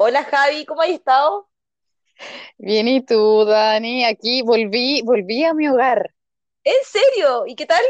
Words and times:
Hola 0.00 0.24
Javi, 0.24 0.66
¿cómo 0.66 0.82
has 0.82 0.88
estado? 0.88 1.48
Bien, 2.58 2.86
¿y 2.88 3.02
tú, 3.04 3.44
Dani? 3.44 4.04
Aquí 4.04 4.42
volví, 4.42 5.02
volví 5.02 5.44
a 5.44 5.54
mi 5.54 5.68
hogar. 5.68 6.14
¿En 6.64 6.74
serio? 6.84 7.44
¿Y 7.46 7.54
qué 7.56 7.66
tal? 7.66 7.82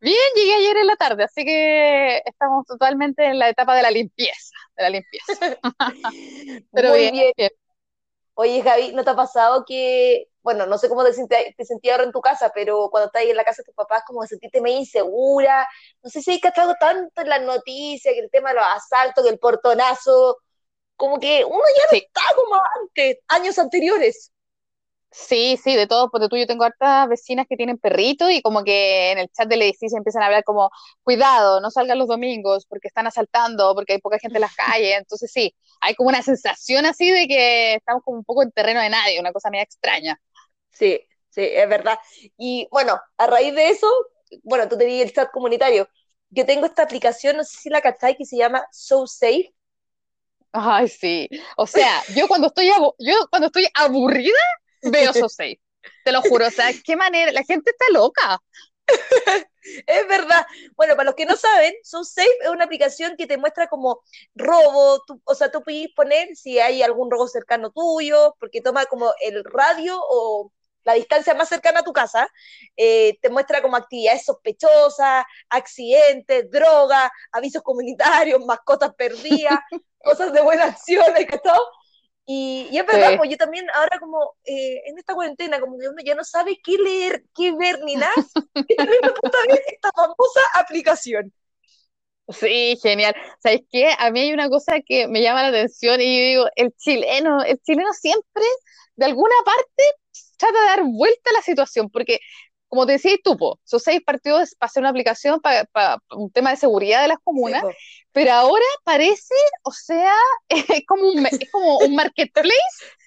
Bien, 0.00 0.16
llegué 0.34 0.54
ayer 0.54 0.76
en 0.78 0.86
la 0.86 0.96
tarde, 0.96 1.24
así 1.24 1.44
que 1.44 2.18
estamos 2.24 2.66
totalmente 2.66 3.24
en 3.26 3.38
la 3.38 3.48
etapa 3.48 3.76
de 3.76 3.82
la 3.82 3.90
limpieza, 3.90 4.54
de 4.76 4.82
la 4.82 4.90
limpieza. 4.90 5.32
Pero 6.72 6.92
Muy 6.92 7.10
bien, 7.10 7.12
bien. 7.12 7.32
bien. 7.36 7.50
Oye 8.34 8.62
Javi, 8.62 8.92
¿no 8.94 9.04
te 9.04 9.10
ha 9.10 9.16
pasado 9.16 9.64
que, 9.66 10.28
bueno, 10.42 10.66
no 10.66 10.78
sé 10.78 10.88
cómo 10.88 11.04
te 11.04 11.12
sentías, 11.12 11.42
te 11.56 11.64
sentías 11.64 11.94
ahora 11.94 12.04
en 12.04 12.12
tu 12.12 12.20
casa, 12.22 12.50
pero 12.54 12.88
cuando 12.90 13.06
estás 13.06 13.22
ahí 13.22 13.30
en 13.30 13.36
la 13.36 13.44
casa 13.44 13.62
de 13.62 13.66
tus 13.66 13.74
papás, 13.74 14.02
como 14.06 14.22
que 14.22 14.28
sentiste 14.28 14.60
medio 14.62 14.78
insegura? 14.78 15.66
No 16.02 16.10
sé 16.10 16.22
si 16.22 16.32
hay 16.32 16.40
cachado 16.40 16.74
tanto 16.80 17.22
en 17.22 17.28
las 17.28 17.42
noticias, 17.42 18.14
que 18.14 18.20
el 18.20 18.30
tema 18.30 18.50
de 18.50 18.56
los 18.56 18.64
asaltos, 18.66 19.24
que 19.24 19.30
el 19.30 19.38
portonazo, 19.38 20.38
como 20.96 21.20
que 21.20 21.44
uno 21.44 21.58
ya 21.58 21.84
no 21.92 21.92
Sí, 21.92 22.02
está 22.06 22.22
como 22.36 22.56
antes, 22.82 23.18
años 23.28 23.58
anteriores. 23.58 24.32
sí, 25.10 25.58
sí, 25.62 25.74
de 25.76 25.86
todo, 25.86 26.10
porque 26.10 26.28
tú 26.28 26.36
yo 26.36 26.46
tengo 26.46 26.64
hartas 26.64 27.08
vecinas 27.08 27.46
que 27.48 27.56
tienen 27.56 27.78
perritos 27.78 28.30
y 28.30 28.40
como 28.42 28.64
que 28.64 29.12
en 29.12 29.18
el 29.18 29.28
chat 29.30 29.48
del 29.48 29.62
edificio 29.62 29.98
empiezan 29.98 30.22
a 30.22 30.26
hablar 30.26 30.44
como, 30.44 30.70
cuidado, 31.02 31.60
no 31.60 31.70
salgan 31.70 31.98
los 31.98 32.08
domingos 32.08 32.66
porque 32.66 32.88
están 32.88 33.06
asaltando, 33.06 33.74
porque 33.74 33.94
hay 33.94 34.00
poca 34.00 34.18
gente 34.18 34.38
en 34.38 34.42
las 34.42 34.54
calles. 34.56 34.94
Entonces 34.98 35.30
sí, 35.32 35.54
hay 35.80 35.94
como 35.94 36.08
una 36.08 36.22
sensación 36.22 36.86
así 36.86 37.10
de 37.10 37.26
que 37.28 37.74
estamos 37.74 38.02
como 38.04 38.18
un 38.18 38.24
poco 38.24 38.42
en 38.42 38.52
terreno 38.52 38.80
de 38.80 38.90
nadie, 38.90 39.20
una 39.20 39.32
cosa 39.32 39.50
media 39.50 39.64
extraña. 39.64 40.18
Sí, 40.70 41.00
sí, 41.30 41.42
es 41.42 41.68
verdad. 41.68 41.98
Y 42.36 42.68
bueno, 42.70 43.00
a 43.18 43.26
raíz 43.26 43.54
de 43.54 43.68
eso, 43.70 43.86
bueno, 44.42 44.68
tú 44.68 44.76
tenías 44.78 45.06
el 45.06 45.12
chat 45.14 45.30
comunitario. 45.30 45.88
Yo 46.30 46.46
tengo 46.46 46.66
esta 46.66 46.82
aplicación, 46.82 47.36
no 47.36 47.44
sé 47.44 47.56
si 47.58 47.68
la 47.70 47.80
cacháis, 47.82 48.16
que 48.16 48.24
se 48.26 48.36
llama 48.36 48.66
So 48.72 49.06
Safe. 49.06 49.54
Ay, 50.52 50.88
sí. 50.88 51.28
O 51.56 51.66
sea, 51.66 52.02
yo 52.14 52.28
cuando 52.28 52.48
estoy, 52.48 52.68
yo 52.98 53.14
cuando 53.30 53.46
estoy 53.46 53.66
aburrida, 53.74 54.38
veo 54.82 55.12
So 55.14 55.28
Safe. 55.28 55.60
Te 56.04 56.12
lo 56.12 56.22
juro. 56.22 56.46
O 56.46 56.50
sea, 56.50 56.70
qué 56.84 56.96
manera. 56.96 57.32
La 57.32 57.44
gente 57.44 57.70
está 57.70 57.84
loca. 57.92 58.38
Es 59.86 60.08
verdad. 60.08 60.44
Bueno, 60.76 60.94
para 60.96 61.04
los 61.06 61.14
que 61.14 61.26
no 61.26 61.36
saben, 61.36 61.72
So 61.84 62.04
Safe 62.04 62.28
es 62.42 62.48
una 62.50 62.64
aplicación 62.64 63.16
que 63.16 63.26
te 63.26 63.36
muestra 63.38 63.68
como 63.68 64.02
robo, 64.34 65.00
tú- 65.06 65.20
o 65.24 65.34
sea, 65.34 65.50
tú 65.50 65.62
puedes 65.62 65.88
poner 65.94 66.34
si 66.36 66.58
hay 66.58 66.82
algún 66.82 67.10
robo 67.10 67.28
cercano 67.28 67.70
tuyo, 67.70 68.34
porque 68.40 68.60
toma 68.60 68.86
como 68.86 69.12
el 69.20 69.44
radio 69.44 69.98
o 70.00 70.52
la 70.84 70.94
distancia 70.94 71.34
más 71.34 71.48
cercana 71.48 71.80
a 71.80 71.84
tu 71.84 71.92
casa, 71.92 72.28
eh, 72.76 73.18
te 73.20 73.30
muestra 73.30 73.62
como 73.62 73.76
actividades 73.76 74.24
sospechosas, 74.24 75.24
accidentes, 75.48 76.50
drogas, 76.50 77.10
avisos 77.32 77.62
comunitarios, 77.62 78.40
mascotas 78.46 78.94
perdidas, 78.94 79.58
cosas 80.02 80.32
de 80.32 80.42
buena 80.42 80.64
acción, 80.66 81.04
¿cachado? 81.28 81.62
Y, 82.26 82.68
y 82.70 82.78
es 82.78 82.86
verdad, 82.86 83.14
Sí, 83.14 83.18
pues 83.18 83.30
yo 83.30 83.36
también 83.36 83.66
ahora 83.74 83.98
como 83.98 84.34
eh, 84.44 84.82
en 84.86 84.98
esta 84.98 85.14
cuarentena, 85.14 85.60
como 85.60 85.78
que 85.78 85.88
uno 85.88 86.02
ya 86.04 86.14
no 86.14 86.24
sabe 86.24 86.58
qué 86.64 86.78
leer, 86.78 87.24
qué 87.34 87.52
ver, 87.52 87.80
ni 87.84 87.96
nada, 87.96 88.12
y 89.48 89.54
esta 89.74 89.90
famosa 89.94 90.40
aplicación. 90.54 91.32
sí, 92.28 92.76
genial. 92.82 93.14
¿Sabes 93.42 93.62
qué? 93.70 93.90
A 93.98 94.10
mí 94.10 94.20
hay 94.20 94.32
una 94.32 94.48
cosa 94.48 94.74
que 94.86 95.08
me 95.08 95.22
llama 95.22 95.42
la 95.42 95.48
atención 95.48 96.00
y 96.00 96.04
yo 96.18 96.26
digo, 96.26 96.44
el 96.56 96.72
chileno, 96.76 97.42
el 97.44 97.58
chileno 97.60 97.92
siempre, 97.92 98.44
de 98.96 99.06
alguna 99.06 99.34
parte, 99.44 99.82
trata 100.42 100.60
de 100.60 100.66
dar 100.66 100.82
vuelta 100.84 101.30
a 101.30 101.34
la 101.34 101.42
situación, 101.42 101.90
porque 101.90 102.20
como 102.68 102.86
te 102.86 102.92
decías 102.92 103.18
tú, 103.22 103.36
po, 103.36 103.60
So 103.64 103.78
Safe 103.78 104.00
partió 104.02 104.38
de- 104.38 104.46
para 104.58 104.68
hacer 104.68 104.80
una 104.82 104.90
aplicación 104.90 105.40
para, 105.40 105.64
para 105.66 105.98
un 106.12 106.30
tema 106.32 106.50
de 106.50 106.56
seguridad 106.56 107.02
de 107.02 107.08
las 107.08 107.18
Sí, 107.42 107.54
comunas, 107.54 107.60
po. 107.60 107.78
pero 108.12 108.32
ahora 108.32 108.64
parece, 108.84 109.34
o 109.62 109.72
sea, 109.72 110.14
es 110.48 110.86
como 110.86 111.08
un, 111.08 111.26
es 111.26 111.50
como 111.50 111.80
un 111.80 111.94
marketplace 111.94 112.54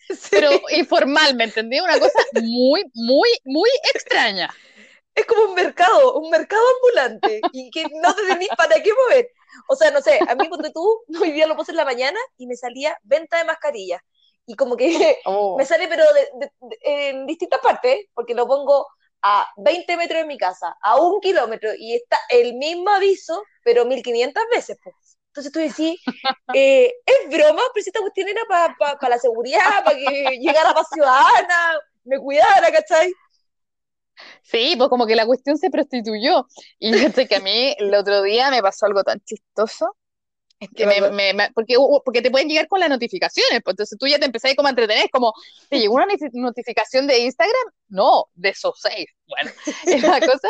pero 0.31 0.49
sí. 0.49 0.65
informal, 0.71 1.35
¿me 1.35 1.45
entendí? 1.45 1.79
Una 1.79 1.99
cosa 1.99 2.19
muy, 2.31 2.83
muy, 2.93 3.29
muy 3.45 3.69
extraña. 3.93 4.55
Es 5.13 5.25
como 5.25 5.43
un 5.49 5.55
mercado, 5.55 6.19
un 6.19 6.29
mercado 6.29 6.61
ambulante, 6.75 7.47
y 7.51 7.71
que 7.71 7.85
no 8.01 8.13
te 8.15 8.23
tenés 8.27 8.49
para 8.57 8.81
qué 8.83 8.91
mover. 8.93 9.29
O 9.67 9.75
sea, 9.75 9.91
no 9.91 10.01
sé, 10.01 10.23
a 10.27 10.35
mí, 10.35 10.49
ponte 10.49 10.71
tú, 10.71 11.03
hoy 11.21 11.31
día 11.31 11.47
lo 11.47 11.55
puse 11.55 11.71
en 11.71 11.77
la 11.77 11.85
mañana 11.85 12.19
y 12.37 12.47
me 12.47 12.55
salía 12.57 12.97
venta 13.03 13.37
de 13.37 13.45
mascarillas. 13.45 14.01
Y 14.45 14.55
como 14.55 14.75
que 14.77 15.19
me 15.53 15.65
Oh. 15.65 15.65
sale, 15.65 15.87
pero 15.87 16.03
de, 16.13 16.21
de, 16.39 16.51
de, 16.61 16.77
en 17.09 17.25
distintas 17.25 17.59
partes, 17.61 18.05
porque 18.13 18.33
lo 18.35 18.47
pongo 18.47 18.87
a 19.21 19.47
20 19.57 19.97
metros 19.97 20.21
de 20.21 20.27
mi 20.27 20.37
casa, 20.37 20.75
a 20.81 20.97
un 21.01 21.19
kilómetro, 21.19 21.71
y 21.77 21.95
está 21.95 22.17
el 22.29 22.53
mismo 22.55 22.89
aviso, 22.91 23.43
pero 23.63 23.85
1500 23.85 24.43
veces. 24.51 24.77
Pues. 24.83 24.95
Entonces 25.29 25.51
tú 25.51 25.59
decís, 25.59 25.99
eh, 26.51 26.93
es 27.05 27.29
broma, 27.29 27.61
pero 27.73 27.83
si 27.83 27.89
esta 27.89 28.01
cuestión 28.01 28.27
era 28.29 28.41
para 28.47 28.75
pa, 28.77 28.97
pa 28.99 29.09
la 29.09 29.19
seguridad, 29.19 29.83
para 29.83 29.97
que 29.97 30.05
llegara 30.41 30.73
más 30.73 30.87
ciudadana, 30.91 31.79
me 32.05 32.19
cuidara, 32.19 32.71
¿cachai? 32.71 33.13
Sí, 34.43 34.75
pues 34.77 34.89
como 34.89 35.05
que 35.07 35.15
la 35.15 35.25
cuestión 35.25 35.57
se 35.57 35.69
prostituyó. 35.69 36.47
Y 36.79 36.93
fíjate 36.93 37.27
que 37.27 37.35
a 37.37 37.39
mí 37.39 37.75
el 37.77 37.93
otro 37.95 38.21
día 38.21 38.49
me 38.51 38.61
pasó 38.61 38.85
algo 38.85 39.03
tan 39.03 39.19
chistoso. 39.21 39.95
Es 40.65 40.69
¿Qué 40.75 40.83
que 40.83 40.85
me, 41.01 41.09
me- 41.11 41.33
me- 41.33 41.51
porque, 41.53 41.75
porque 42.03 42.21
te 42.21 42.31
pueden 42.31 42.47
llegar 42.49 42.67
con 42.67 42.79
las 42.79 42.89
notificaciones, 42.89 43.61
pues 43.63 43.73
entonces 43.73 43.97
tú 43.99 44.07
ya 44.07 44.19
te 44.19 44.25
empezás 44.25 44.53
como 44.55 44.67
a 44.67 44.71
entretener, 44.71 45.09
como, 45.09 45.33
¿te 45.69 45.79
llegó 45.79 45.95
una 45.95 46.05
notif- 46.05 46.29
notificación 46.33 47.07
de 47.07 47.19
Instagram? 47.19 47.71
No, 47.89 48.25
de 48.33 48.53
SoSafe. 48.53 49.07
Bueno, 49.27 49.51
y 49.85 49.99
la 50.01 50.19
cosa 50.19 50.49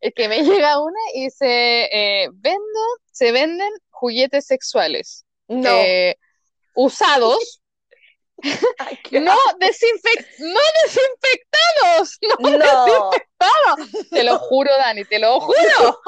es 0.00 0.12
que 0.14 0.28
me 0.28 0.42
llega 0.42 0.80
una 0.80 0.98
y 1.14 1.24
dice, 1.24 1.88
eh, 1.92 2.28
vendo, 2.32 2.80
se 3.10 3.32
venden 3.32 3.70
juguetes 3.90 4.46
sexuales 4.46 5.24
No, 5.48 5.70
eh, 5.70 6.16
usados 6.74 7.60
ay, 8.78 8.98
No, 9.20 9.36
desinfec 9.60 10.26
no 10.40 10.60
desinfectados, 10.84 12.18
no 12.22 12.50
No, 12.50 12.58
desinfectados. 12.58 14.08
Te 14.10 14.24
lo 14.24 14.38
juro, 14.48 14.70
Dani, 14.78 15.04
te 15.04 15.18
lo 15.18 15.40
juro. 15.40 16.00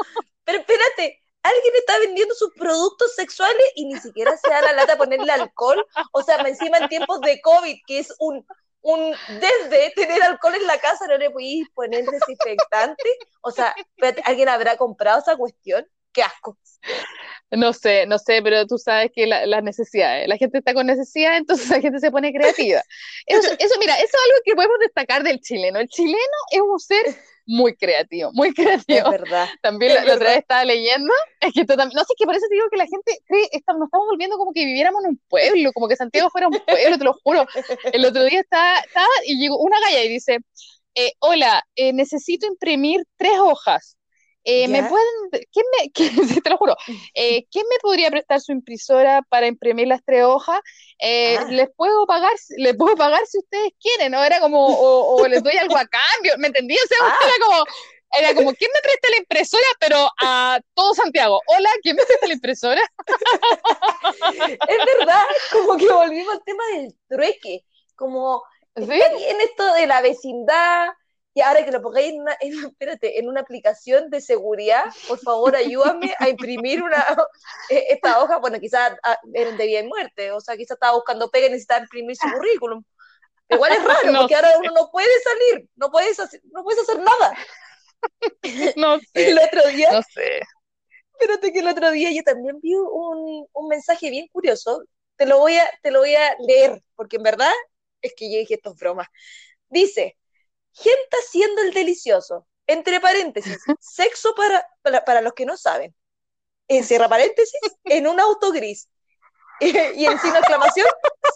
pero 0.44 0.58
espérate, 0.58 1.22
alguien 1.44 1.74
está 1.76 1.98
vendiendo 2.00 2.34
sus 2.34 2.52
productos 2.54 3.14
sexuales 3.14 3.64
y 3.76 3.86
ni 3.86 3.96
siquiera 4.00 4.36
se 4.36 4.48
da 4.50 4.60
la 4.62 4.72
lata 4.72 4.96
ponerle 4.96 5.30
alcohol. 5.32 5.84
O 6.12 6.22
sea, 6.22 6.36
encima 6.46 6.78
en 6.78 6.88
tiempos 6.88 7.20
de 7.20 7.40
COVID, 7.40 7.76
que 7.86 7.98
es 8.00 8.12
un, 8.18 8.44
un 8.80 9.14
desde 9.40 9.90
tener 9.94 10.22
alcohol 10.22 10.54
en 10.56 10.66
la 10.66 10.78
casa, 10.78 11.06
no 11.06 11.16
le 11.16 11.30
podéis 11.30 11.68
poner 11.74 12.04
desinfectante. 12.04 13.08
O 13.42 13.50
sea, 13.50 13.74
¿alguien 14.24 14.48
habrá 14.48 14.76
comprado 14.76 15.20
esa 15.20 15.36
cuestión? 15.36 15.86
Qué 16.12 16.22
asco. 16.22 16.58
No 17.50 17.72
sé, 17.72 18.06
no 18.06 18.18
sé, 18.18 18.40
pero 18.42 18.66
tú 18.66 18.78
sabes 18.78 19.10
que 19.14 19.26
la- 19.26 19.46
las 19.46 19.62
necesidades, 19.62 20.28
la 20.28 20.36
gente 20.36 20.58
está 20.58 20.74
con 20.74 20.86
necesidad, 20.86 21.36
entonces 21.36 21.68
la 21.70 21.80
gente 21.80 21.98
se 22.00 22.10
pone 22.10 22.32
creativa. 22.32 22.82
Eso, 23.26 23.48
mira, 23.80 23.94
eso 23.96 24.04
es 24.06 24.24
algo 24.24 24.38
que 24.44 24.54
podemos 24.54 24.78
destacar 24.80 25.22
del 25.22 25.40
chileno. 25.40 25.78
El 25.80 25.88
chileno 25.88 26.18
es 26.50 26.60
un 26.60 26.78
ser 26.78 27.04
muy 27.46 27.76
creativo, 27.76 28.30
muy 28.32 28.52
Es 28.54 28.54
creativo. 28.54 29.10
verdad, 29.10 29.48
También 29.62 29.92
es 29.92 29.98
la, 29.98 30.04
la 30.04 30.14
otra 30.14 30.30
vez 30.30 30.36
verdad. 30.36 30.38
estaba 30.38 30.64
leyendo, 30.64 31.12
es 31.40 31.52
que 31.52 31.60
esto 31.62 31.76
también, 31.76 31.96
no 31.96 32.04
sé, 32.04 32.14
que 32.18 32.24
por 32.26 32.34
eso 32.34 32.46
te 32.48 32.54
digo 32.54 32.66
que 32.70 32.76
la 32.76 32.86
gente 32.86 33.18
cree, 33.26 33.48
está- 33.52 33.72
nos 33.74 33.86
estamos 33.86 34.06
volviendo 34.08 34.36
como 34.38 34.52
que 34.52 34.64
viviéramos 34.64 35.04
en 35.04 35.10
un 35.10 35.20
pueblo, 35.28 35.72
como 35.72 35.88
que 35.88 35.96
Santiago 35.96 36.30
fuera 36.30 36.48
un 36.48 36.58
pueblo, 36.66 36.98
te 36.98 37.04
lo 37.04 37.14
juro. 37.22 37.46
El 37.92 38.04
otro 38.04 38.24
día 38.24 38.40
estaba, 38.40 38.78
estaba 38.80 39.06
y 39.26 39.38
llegó 39.38 39.58
una 39.58 39.78
galla 39.80 40.02
y 40.04 40.08
dice, 40.08 40.38
eh, 40.94 41.12
hola, 41.20 41.62
eh, 41.76 41.92
necesito 41.92 42.46
imprimir 42.46 43.04
tres 43.16 43.38
hojas. 43.38 43.96
Eh, 44.44 44.68
¿me 44.68 44.82
pueden, 44.84 45.06
quién 45.52 45.66
me, 45.72 45.90
sí, 46.28 46.40
te 46.40 46.50
lo 46.50 46.58
juro, 46.58 46.76
eh, 47.14 47.46
¿quién 47.50 47.66
me 47.70 47.76
podría 47.80 48.10
prestar 48.10 48.40
su 48.40 48.52
impresora 48.52 49.22
para 49.30 49.46
imprimir 49.46 49.88
las 49.88 50.04
tres 50.04 50.24
hojas? 50.24 50.60
Eh, 50.98 51.38
Ah, 51.38 51.46
les 51.48 51.68
puedo 51.76 52.06
pagar, 52.06 52.32
les 52.58 52.76
puedo 52.76 52.94
pagar 52.96 53.26
si 53.26 53.38
ustedes 53.38 53.72
quieren, 53.80 54.12
¿no? 54.12 54.22
Era 54.22 54.40
como, 54.40 54.64
o, 54.66 55.16
o 55.22 55.28
les 55.28 55.42
doy 55.42 55.56
algo 55.56 55.76
a 55.76 55.86
cambio, 55.86 56.32
¿me 56.38 56.48
entendí? 56.48 56.74
O 56.74 56.86
sea, 56.88 56.98
ah, 57.00 57.16
era 57.22 57.32
como, 57.46 57.64
era 58.18 58.34
como, 58.34 58.52
¿quién 58.54 58.70
me 58.74 58.80
presta 58.82 59.08
la 59.10 59.16
impresora? 59.18 59.66
Pero 59.80 60.08
a 60.22 60.60
todo 60.74 60.94
Santiago, 60.94 61.40
hola, 61.46 61.70
¿quién 61.82 61.96
me 61.96 62.04
presta 62.04 62.26
la 62.26 62.34
impresora? 62.34 62.82
es 64.68 64.78
verdad, 64.98 65.22
como 65.52 65.76
que 65.76 65.90
volvimos 65.92 66.34
al 66.34 66.44
tema 66.44 66.62
del 66.74 66.94
trueque, 67.08 67.64
como 67.96 68.42
¿Sí? 68.76 68.84
bien 68.84 69.40
esto 69.40 69.72
de 69.74 69.86
la 69.86 70.00
vecindad, 70.00 70.88
y 71.36 71.40
ahora 71.40 71.64
que 71.64 71.72
lo 71.72 71.82
pongáis 71.82 72.12
en 72.12 72.20
una, 72.20 72.36
en, 72.40 72.64
espérate, 72.64 73.18
en 73.18 73.28
una 73.28 73.40
aplicación 73.40 74.08
de 74.08 74.20
seguridad, 74.20 74.84
por 75.08 75.18
favor 75.18 75.56
ayúdame 75.56 76.14
a 76.20 76.28
imprimir 76.28 76.80
una, 76.80 77.04
eh, 77.70 77.86
esta 77.90 78.22
hoja, 78.22 78.38
bueno, 78.38 78.60
quizás 78.60 78.96
ah, 79.02 79.18
eran 79.32 79.56
de 79.56 79.66
vida 79.66 79.80
y 79.80 79.86
muerte, 79.88 80.30
o 80.30 80.40
sea, 80.40 80.56
quizás 80.56 80.76
estaba 80.76 80.94
buscando 80.94 81.28
pega 81.30 81.48
y 81.48 81.50
necesitaba 81.50 81.80
imprimir 81.80 82.16
su 82.16 82.28
currículum. 82.30 82.84
Igual 83.48 83.72
es 83.72 83.84
raro, 83.84 84.12
No 84.12 84.20
porque 84.20 84.36
ahora 84.36 84.58
uno 84.58 84.72
no 84.72 84.90
puede 84.92 85.08
salir, 85.22 85.68
no 85.74 85.90
puedes 85.90 86.18
hacer, 86.20 86.40
no 86.52 86.62
puedes 86.62 86.80
hacer 86.82 86.98
nada. 86.98 87.34
no 88.76 88.94
El 89.14 89.38
sé, 89.38 89.44
otro 89.44 89.68
día, 89.70 89.90
no 89.90 90.02
sé. 90.02 90.40
espérate 91.12 91.52
que 91.52 91.58
el 91.58 91.68
otro 91.68 91.90
día 91.90 92.12
yo 92.12 92.22
también 92.22 92.60
vi 92.60 92.74
un, 92.74 93.46
un 93.52 93.68
mensaje 93.68 94.08
bien 94.10 94.28
curioso, 94.28 94.84
te 95.16 95.26
lo, 95.26 95.38
voy 95.38 95.56
a, 95.56 95.68
te 95.82 95.90
lo 95.90 95.98
voy 95.98 96.14
a 96.14 96.36
leer, 96.46 96.80
porque 96.94 97.16
en 97.16 97.24
verdad 97.24 97.52
es 98.02 98.14
que 98.16 98.32
yo 98.32 98.38
dije 98.38 98.54
esto 98.54 98.70
es 98.70 98.76
broma. 98.76 99.10
Dice, 99.68 100.16
gente 100.74 101.16
haciendo 101.22 101.62
el 101.62 101.72
delicioso, 101.72 102.46
entre 102.66 103.00
paréntesis, 103.00 103.58
sexo 103.80 104.34
para, 104.34 104.66
para, 104.82 105.04
para 105.04 105.20
los 105.20 105.32
que 105.32 105.46
no 105.46 105.56
saben, 105.56 105.94
en 106.68 106.84
cierra 106.84 107.08
paréntesis, 107.08 107.60
en 107.84 108.06
un 108.06 108.20
auto 108.20 108.52
gris. 108.52 108.88
y 109.60 109.70
signo 109.70 110.32
de 110.32 110.38
exclamación, 110.38 110.88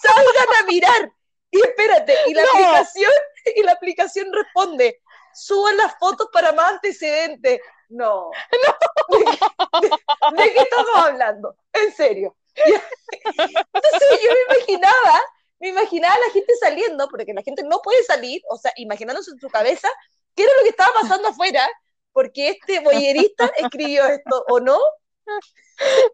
salgan 0.03 0.63
a 0.63 0.67
mirar. 0.67 1.13
Y 1.51 1.61
espérate, 1.61 2.15
y 2.27 2.35
la 2.35 2.43
aplicación, 2.43 3.13
y 3.57 3.63
la 3.63 3.73
aplicación 3.73 4.33
responde, 4.33 5.01
suban 5.33 5.77
las 5.77 5.99
fotos 5.99 6.29
para 6.33 6.53
más 6.53 6.73
antecedentes. 6.73 7.61
No. 7.89 8.31
¿De, 10.37 10.53
qué 10.53 10.59
estamos 10.59 10.95
hablando? 10.97 11.57
En 11.73 11.95
serio. 11.95 12.37
Entonces 12.55 14.21
yo 14.23 14.31
me 14.33 14.57
imaginaba, 14.57 15.23
me 15.61 15.69
imaginaba 15.69 16.15
a 16.15 16.27
la 16.27 16.33
gente 16.33 16.53
saliendo, 16.61 17.09
porque 17.09 17.33
la 17.35 17.43
gente 17.43 17.63
no 17.65 17.81
puede 17.83 18.03
salir, 18.05 18.43
o 18.51 18.57
sea, 18.57 18.73
imaginándose 18.77 19.31
en 19.31 19.39
su 19.39 19.49
cabeza 19.49 19.89
qué 20.35 20.45
era 20.45 20.53
lo 20.57 20.63
que 20.63 20.71
estaba 20.71 20.93
pasando 21.01 21.29
afuera, 21.29 21.69
porque 22.13 22.51
este 22.51 22.81
boyerista 22.81 23.51
escribió 23.57 24.07
esto, 24.07 24.45
¿o 24.49 24.61
no? 24.61 24.79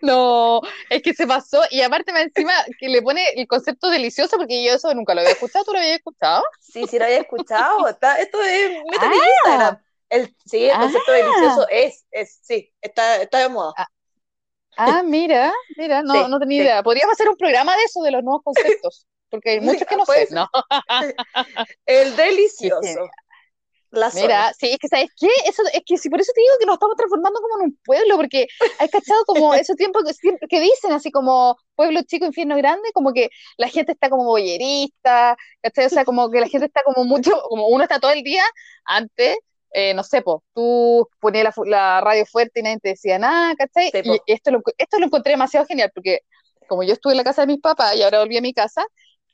No, 0.02 0.60
es 0.90 1.02
que 1.02 1.14
se 1.14 1.26
pasó, 1.26 1.62
y 1.70 1.80
aparte 1.82 2.12
me 2.12 2.22
encima 2.22 2.52
que 2.78 2.88
le 2.88 3.00
pone 3.00 3.24
el 3.36 3.46
concepto 3.46 3.88
delicioso, 3.88 4.36
porque 4.36 4.62
yo 4.62 4.74
eso 4.74 4.92
nunca 4.94 5.14
lo 5.14 5.20
había 5.20 5.32
escuchado, 5.32 5.64
¿tú 5.64 5.72
lo 5.72 5.78
habías 5.78 5.96
escuchado? 5.96 6.42
Sí, 6.60 6.84
sí 6.86 6.98
lo 6.98 7.04
había 7.04 7.18
escuchado, 7.18 7.88
está, 7.88 8.18
esto 8.20 8.42
es, 8.42 8.70
métete 8.90 9.06
ah. 9.06 9.28
Instagram. 9.36 9.82
El, 10.10 10.36
sí, 10.44 10.66
el 10.66 10.78
concepto 10.78 11.12
ah. 11.12 11.14
delicioso 11.14 11.66
es, 11.70 12.04
es, 12.10 12.38
sí, 12.42 12.72
está, 12.80 13.22
está 13.22 13.38
de 13.38 13.48
moda. 13.48 13.72
Ah, 13.76 13.88
ah 14.76 15.02
mira, 15.02 15.52
mira, 15.76 16.02
no, 16.02 16.28
no 16.28 16.38
tenía 16.38 16.62
idea. 16.62 16.82
Podríamos 16.82 17.14
hacer 17.14 17.28
un 17.28 17.36
programa 17.36 17.76
de 17.76 17.84
eso, 17.84 18.02
de 18.02 18.10
los 18.10 18.22
nuevos 18.22 18.42
conceptos, 18.42 19.06
porque 19.34 19.50
hay 19.50 19.60
muchos 19.60 19.86
que 19.86 19.96
no 19.96 20.06
sé, 20.06 20.28
¿no? 20.30 20.48
el 21.86 22.14
delicioso. 22.16 23.08
Mira, 24.14 24.52
sí, 24.58 24.70
es 24.70 24.78
que 24.78 24.88
¿sabes 24.88 25.08
qué? 25.16 25.28
Eso, 25.46 25.62
es 25.72 25.82
que 25.86 25.96
si 25.98 26.08
por 26.08 26.20
eso 26.20 26.32
te 26.34 26.40
digo 26.40 26.54
que 26.58 26.66
nos 26.66 26.74
estamos 26.74 26.96
transformando 26.96 27.40
como 27.40 27.60
en 27.60 27.66
un 27.66 27.78
pueblo, 27.84 28.16
porque 28.16 28.46
hay 28.78 28.88
cachado 28.88 29.24
como 29.24 29.54
esos 29.66 29.76
tiempos 29.76 30.02
que, 30.04 30.36
que 30.48 30.60
dicen 30.60 30.92
así 30.92 31.10
como 31.10 31.56
pueblo 31.74 32.00
chico, 32.02 32.26
infierno 32.26 32.56
grande, 32.56 32.90
como 32.92 33.12
que 33.12 33.28
la 33.56 33.68
gente 33.68 33.92
está 33.92 34.08
como 34.10 34.24
boyerista, 34.24 35.36
¿cachai? 35.62 35.86
O 35.86 35.90
sea, 35.90 36.04
como 36.04 36.30
que 36.30 36.40
la 36.40 36.48
gente 36.48 36.66
está 36.66 36.82
como 36.84 37.04
mucho, 37.04 37.32
como 37.48 37.68
uno 37.68 37.84
está 37.84 38.00
todo 38.00 38.10
el 38.10 38.22
día 38.22 38.44
antes, 38.84 39.36
eh, 39.72 39.94
no 39.94 40.04
sé, 40.04 40.22
po, 40.22 40.44
tú 40.54 41.08
ponías 41.20 41.44
la, 41.44 41.64
la, 41.66 42.00
radio 42.00 42.24
fuerte 42.26 42.60
y 42.60 42.62
nadie 42.62 42.78
te 42.80 42.88
decía 42.90 43.18
nada, 43.18 43.54
¿cachai? 43.56 43.90
y 43.92 44.32
esto 44.32 44.52
lo, 44.52 44.60
esto 44.78 44.98
lo 45.00 45.06
encontré 45.06 45.32
demasiado 45.32 45.66
genial, 45.66 45.90
porque 45.92 46.20
como 46.68 46.82
yo 46.82 46.92
estuve 46.92 47.12
en 47.12 47.18
la 47.18 47.24
casa 47.24 47.42
de 47.42 47.48
mis 47.48 47.60
papás 47.60 47.96
y 47.96 48.02
ahora 48.02 48.20
volví 48.20 48.36
a 48.36 48.40
mi 48.40 48.52
casa, 48.52 48.84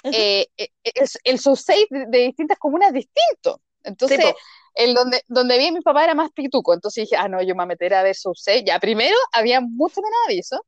eh, 0.05 0.47
eh, 0.56 0.69
el, 0.85 1.08
el 1.25 1.38
de, 1.38 2.06
de 2.08 2.19
distintas 2.19 2.58
comunas 2.58 2.88
es 2.88 2.94
distinto. 2.94 3.61
Entonces, 3.82 4.35
el 4.75 4.94
donde, 4.94 5.23
donde 5.26 5.58
vi 5.58 5.69
a 5.69 5.73
mi 5.73 5.81
papá 5.81 6.05
era 6.05 6.14
más 6.14 6.31
pituco, 6.32 6.75
entonces 6.75 7.05
dije, 7.05 7.17
ah, 7.17 7.29
no, 7.29 7.43
yo 7.43 7.55
me 7.55 7.67
meteré 7.67 7.97
a 7.97 8.02
ver 8.02 8.14
Sousei. 8.14 8.64
Ya, 8.64 8.79
primero 8.79 9.17
había 9.32 9.61
mucho 9.61 10.00
menos 10.00 10.19
aviso, 10.26 10.64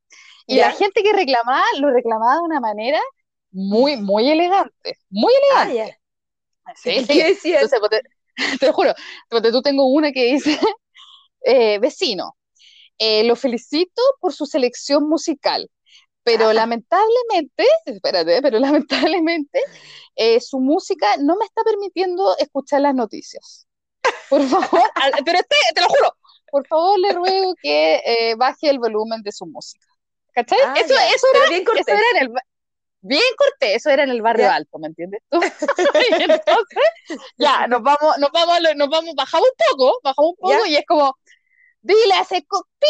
y 0.47 0.57
la 0.57 0.73
gente 0.73 1.03
que 1.03 1.13
reclamaba, 1.13 1.65
lo 1.79 1.91
reclamaba 1.91 2.35
de 2.35 2.41
una 2.41 2.61
manera 2.61 3.01
muy, 3.53 3.97
muy 3.97 4.29
elegante, 4.31 4.99
muy 5.11 5.33
ah, 5.55 5.65
elegante. 5.65 6.01
sí, 6.75 7.05
¿Qué 7.07 7.25
decía? 7.25 7.61
Entonces, 7.61 8.03
te, 8.59 8.67
lo 8.67 8.73
juro, 8.73 8.95
porque 9.29 9.53
tú 9.53 9.63
tengo 9.63 9.87
una 9.87 10.13
que 10.13 10.25
dice, 10.33 10.59
eh, 11.45 11.79
vecino, 11.79 12.37
eh, 12.99 13.25
lo 13.25 13.37
felicito 13.37 14.03
por 14.21 14.33
su 14.33 14.47
selección 14.47 15.09
musical, 15.09 15.71
pero 16.23 16.53
lamentablemente, 16.53 17.67
espérate, 17.87 18.43
pero 18.43 18.59
lamentablemente 18.59 19.61
eh, 20.17 20.41
su 20.41 20.61
música 20.61 21.17
no 21.19 21.37
me 21.37 21.45
está 21.45 21.63
permitiendo 21.65 22.37
escuchar 22.39 22.83
las 22.83 22.95
noticias. 22.95 23.67
Por 24.29 24.43
favor, 24.43 24.69
pero 25.25 25.39
este, 25.39 25.57
te 25.75 25.81
lo 25.81 25.89
juro, 25.89 26.17
por 26.51 26.67
favor 26.67 26.99
le 26.99 27.13
ruego 27.13 27.55
que 27.63 28.03
eh, 28.05 28.35
baje 28.37 28.69
el 28.71 28.79
volumen 28.79 29.23
de 29.23 29.33
su 29.33 29.47
música. 29.47 29.87
¿Cachai? 30.35 30.59
Ah, 30.65 30.75
eso, 30.77 30.95
eso, 30.95 31.27
era, 31.35 31.49
bien 31.51 31.65
cortés. 31.65 31.87
Eso 31.87 31.97
era 31.97 32.19
en 32.19 32.25
el, 32.25 32.33
bien 33.03 33.23
cortés, 33.37 33.77
eso 33.77 33.91
era 33.91 34.05
en 34.05 34.11
el 34.11 34.23
barrio 34.23 34.51
alto, 34.51 34.79
¿me 34.79 34.89
entiendes? 34.89 35.21
entonces, 35.31 36.83
ya, 37.37 37.67
nos 37.67 37.83
vamos, 37.83 38.17
nos 38.19 38.31
vamos, 38.33 38.59
nos 38.77 38.89
vamos, 38.89 39.15
bajamos 39.15 39.49
un 39.49 39.77
poco, 39.77 40.01
bajamos 40.03 40.31
un 40.31 40.37
poco 40.37 40.67
y 40.67 40.77
es 40.77 40.87
como, 40.87 41.15
dile 41.83 42.15
a 42.15 42.23
ese 42.23 42.41
pi 42.41 42.89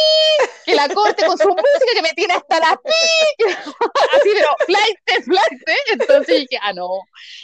que 0.64 0.74
la 0.74 0.88
corte 0.88 1.26
con 1.26 1.36
su 1.36 1.48
música 1.48 1.92
que 1.94 2.02
me 2.02 2.12
tiene 2.12 2.34
hasta 2.34 2.60
la 2.60 2.76
pi. 2.76 3.44
Así, 4.12 4.30
pero 4.34 4.48
flight, 4.66 5.24
flight. 5.24 5.62
Entonces 5.92 6.40
dije, 6.40 6.58
ah, 6.62 6.72
no, 6.72 6.88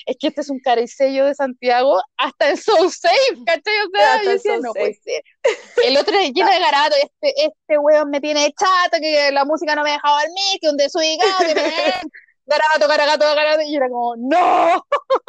es 0.07 0.17
que 0.19 0.29
este 0.29 0.43
es 0.43 0.51
un 0.51 0.61
caricello 0.61 1.25
de 1.25 1.35
Santiago 1.35 2.01
hasta 2.17 2.51
el 2.51 2.59
Soul 2.59 2.93
Safe, 2.93 3.45
¿cachai? 3.47 3.75
O 3.87 3.91
sea, 3.93 4.23
yo 4.23 4.31
decía, 4.31 4.59
no 4.59 4.73
puede 4.73 4.95
ser. 4.95 5.23
El 5.85 5.97
otro 5.97 6.19
es 6.19 6.33
lleno 6.33 6.51
de 6.51 6.59
garato, 6.59 6.95
este, 6.97 7.35
este 7.45 7.79
weón 7.79 8.11
me 8.11 8.21
tiene 8.21 8.53
chato, 8.53 8.99
que 9.01 9.31
la 9.33 9.45
música 9.45 9.75
no 9.75 9.83
me 9.83 9.93
deja 9.93 10.09
dormir, 10.09 10.59
que 10.61 10.69
un 10.69 10.77
desubicado, 10.77 11.39
que 11.41 11.55
me... 11.55 11.63
Garabato, 12.49 12.89
garabato, 12.89 13.27
garabato, 13.27 13.61
y 13.61 13.77
era 13.77 13.91
como, 13.91 14.17
¡no! 14.17 14.83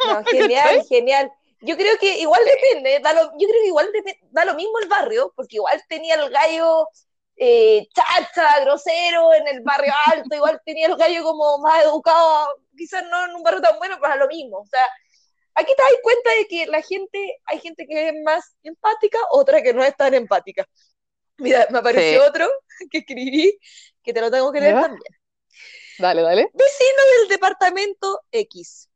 no 0.06 0.24
genial, 0.24 0.82
genial. 0.88 1.30
Yo 1.62 1.76
creo 1.76 1.98
que 1.98 2.18
igual 2.18 2.40
depende, 2.44 3.00
da 3.00 3.12
lo, 3.12 3.22
yo 3.38 3.48
creo 3.48 3.60
que 3.62 3.66
igual 3.66 3.90
da 4.30 4.44
lo 4.44 4.54
mismo 4.54 4.78
el 4.78 4.88
barrio, 4.88 5.32
porque 5.36 5.56
igual 5.56 5.82
tenía 5.88 6.14
el 6.14 6.30
gallo 6.30 6.88
eh, 7.36 7.86
chacha, 7.94 8.60
grosero 8.64 9.34
en 9.34 9.46
el 9.48 9.60
barrio 9.62 9.92
alto, 10.06 10.34
igual 10.34 10.60
tenía 10.64 10.86
el 10.86 10.96
gallo 10.96 11.22
como 11.22 11.58
más 11.58 11.84
educado, 11.84 12.48
quizás 12.76 13.04
no 13.10 13.26
en 13.26 13.34
un 13.34 13.42
barrio 13.42 13.60
tan 13.60 13.78
bueno, 13.78 13.98
pero 14.00 14.14
es 14.14 14.20
lo 14.20 14.28
mismo. 14.28 14.58
O 14.58 14.66
sea, 14.66 14.88
aquí 15.54 15.72
te 15.76 15.82
das 15.82 15.92
cuenta 16.02 16.30
de 16.34 16.46
que 16.46 16.66
la 16.66 16.82
gente, 16.82 17.38
hay 17.44 17.60
gente 17.60 17.86
que 17.86 18.08
es 18.08 18.14
más 18.24 18.54
empática, 18.62 19.18
otra 19.30 19.62
que 19.62 19.74
no 19.74 19.84
es 19.84 19.94
tan 19.96 20.14
empática. 20.14 20.66
Mira, 21.36 21.66
me 21.70 21.78
apareció 21.78 22.26
otro 22.26 22.48
que 22.90 22.98
escribí, 22.98 23.58
que 24.02 24.12
te 24.12 24.20
lo 24.20 24.30
tengo 24.30 24.52
que 24.52 24.60
leer 24.60 24.74
también. 24.74 25.14
Dale, 25.98 26.22
dale. 26.22 26.50
Vecino 26.54 27.02
del 27.20 27.28
departamento 27.28 28.22
X. 28.32 28.88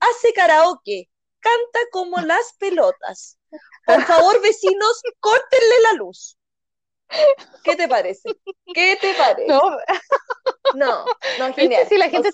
Hace 0.00 0.32
karaoke 0.32 1.08
canta 1.46 1.80
como 1.90 2.18
las 2.18 2.54
pelotas. 2.58 3.38
Por 3.86 4.02
favor, 4.04 4.40
vecinos, 4.42 5.00
córtenle 5.20 5.80
la 5.82 5.92
luz. 5.94 6.36
¿Qué 7.62 7.76
te 7.76 7.86
parece? 7.86 8.28
¿Qué 8.74 8.98
te 9.00 9.14
parece? 9.14 9.46
No, 9.46 9.62
no, 10.74 11.04
no 11.38 11.54
genial. 11.54 11.82
la, 11.82 11.86
gente, 11.86 11.98
la, 11.98 12.10
gente 12.10 12.28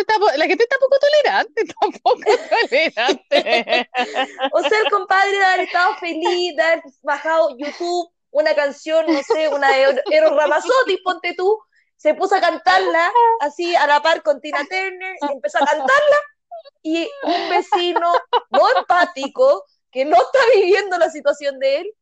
está, 0.00 0.18
la 0.36 0.46
gente 0.46 0.62
está 0.62 0.76
poco 0.78 0.98
tolerante, 0.98 1.64
tampoco 1.80 2.20
tolerante. 2.24 3.90
o 4.52 4.60
sea, 4.60 4.80
el 4.84 4.90
compadre 4.90 5.32
de 5.32 5.44
haber 5.44 5.60
estado 5.66 5.96
feliz, 5.96 6.56
de 6.56 6.62
haber 6.62 6.82
bajado 7.02 7.56
YouTube, 7.58 8.08
una 8.30 8.54
canción, 8.54 9.04
no 9.08 9.20
sé, 9.22 9.48
una 9.48 9.72
de 9.72 10.02
Eros 10.10 10.36
Ramazzotti, 10.36 10.98
ponte 10.98 11.34
tú, 11.34 11.58
se 11.96 12.14
puso 12.14 12.36
a 12.36 12.40
cantarla 12.40 13.10
así 13.40 13.74
a 13.74 13.86
la 13.86 14.00
par 14.00 14.22
con 14.22 14.40
Tina 14.40 14.60
Turner 14.70 15.16
y 15.20 15.32
empezó 15.32 15.58
a 15.58 15.66
cantarla 15.66 16.16
y 16.82 17.08
un 17.24 17.50
vecino 17.50 18.12
no 18.50 18.78
empático 18.78 19.64
que 19.90 20.04
no 20.04 20.16
está 20.16 20.38
viviendo 20.54 20.98
la 20.98 21.10
situación 21.10 21.58
de 21.58 21.78
él, 21.78 21.92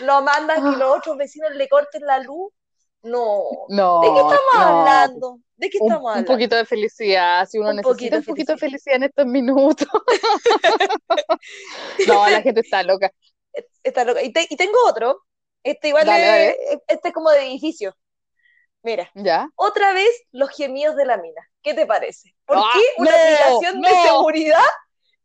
lo 0.00 0.22
manda 0.22 0.56
que 0.56 0.76
los 0.76 0.96
otros 0.96 1.16
vecinos 1.16 1.54
le 1.54 1.68
corten 1.68 2.04
la 2.06 2.18
luz. 2.18 2.52
No. 3.02 3.42
no 3.68 4.00
¿De 4.00 4.08
qué 4.08 4.20
estamos 4.20 4.54
hablando? 4.54 5.38
¿De 5.56 5.70
qué 5.70 5.78
estamos 5.78 6.10
hablando? 6.10 6.32
Un 6.32 6.36
poquito 6.36 6.56
de 6.56 6.64
felicidad, 6.64 7.46
si 7.46 7.58
uno 7.58 7.74
necesita 7.74 8.16
un 8.16 8.24
poquito 8.24 8.52
de 8.52 8.58
felicidad 8.58 8.96
en 8.96 9.02
estos 9.04 9.26
minutos. 9.26 9.88
no, 12.08 12.28
la 12.28 12.40
gente 12.40 12.60
está 12.60 12.82
loca. 12.82 13.10
Está 13.82 14.04
loca. 14.04 14.22
Y, 14.22 14.32
tengo 14.32 14.78
otro. 14.86 15.20
Este 15.62 15.88
igual 15.88 16.08
es, 16.08 16.56
este 16.88 17.08
es 17.08 17.14
como 17.14 17.30
de 17.30 17.46
edificio. 17.46 17.94
Mira, 18.84 19.10
¿Ya? 19.14 19.48
otra 19.56 19.92
vez 19.94 20.10
los 20.30 20.50
gemidos 20.50 20.94
de 20.94 21.06
la 21.06 21.16
mina. 21.16 21.40
¿Qué 21.62 21.72
te 21.72 21.86
parece? 21.86 22.36
¿Por 22.44 22.58
ah, 22.58 22.68
qué 22.74 22.82
una 22.98 23.10
aplicación 23.10 23.80
de 23.80 23.88
seguridad 23.88 24.60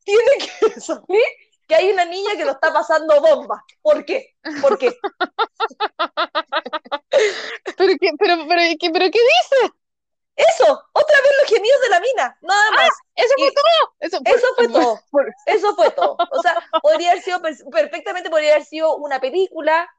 tiene 0.05 0.31
que 0.39 0.49
salir 0.79 1.21
que 1.67 1.75
hay 1.75 1.91
una 1.91 2.05
niña 2.05 2.37
que 2.37 2.45
lo 2.45 2.51
está 2.51 2.71
pasando 2.71 3.19
bomba? 3.19 3.65
¿Por 3.81 4.05
qué? 4.05 4.33
¿Por 4.61 4.77
qué? 4.77 4.97
¿Pero, 7.77 7.93
qué, 7.99 8.11
pero, 8.17 8.37
pero, 8.47 8.61
¿qué, 8.79 8.91
pero 8.91 9.11
qué 9.11 9.19
dice? 9.19 9.73
Eso, 10.37 10.81
otra 10.93 11.17
vez 11.21 11.31
los 11.41 11.49
gemidos 11.49 11.81
de 11.81 11.89
la 11.89 11.99
mina, 11.99 12.37
nada 12.41 12.63
ah, 12.71 12.75
más. 12.75 12.91
eso 13.15 13.33
fue 13.37 13.51
todo. 13.51 13.93
Eso, 13.99 14.21
fue 14.55 14.67
todo. 14.69 14.97
Eso 15.45 15.75
fue 15.75 15.91
todo. 15.91 16.15
O 16.31 16.41
sea, 16.41 16.57
podría 16.81 17.11
haber 17.11 17.23
sido 17.23 17.41
perfectamente, 17.41 18.29
podría 18.29 18.53
haber 18.53 18.63
sido 18.65 18.95
una 18.95 19.19
película, 19.19 19.89